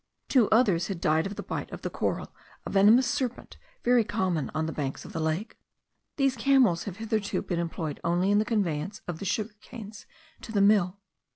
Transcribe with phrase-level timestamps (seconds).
[0.29, 2.33] Two others had died of the bite of the coral,
[2.65, 5.59] a venomous serpent very common on the banks of the lake.
[6.15, 10.07] These camels have hitherto been employed only in the conveyance of the sugarcanes
[10.41, 10.97] to the mill.